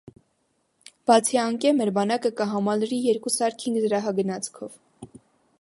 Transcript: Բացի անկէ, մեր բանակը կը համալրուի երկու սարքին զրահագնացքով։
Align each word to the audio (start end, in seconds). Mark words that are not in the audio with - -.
Բացի 1.11 1.37
անկէ, 1.41 1.73
մեր 1.81 1.91
բանակը 1.99 2.33
կը 2.41 2.49
համալրուի 2.55 3.01
երկու 3.11 3.35
սարքին 3.37 3.81
զրահագնացքով։ 3.85 4.83